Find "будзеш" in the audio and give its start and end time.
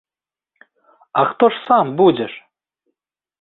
2.01-2.33